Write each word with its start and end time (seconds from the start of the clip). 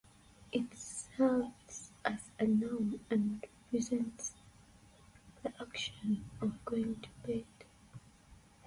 It 0.51 0.73
serves 0.75 1.91
as 2.03 2.31
a 2.39 2.47
noun 2.47 3.01
and 3.11 3.45
represents 3.71 4.33
the 5.43 5.53
action 5.61 6.27
of 6.41 6.65
going 6.65 7.01
to 7.01 7.09
bed. 7.23 7.45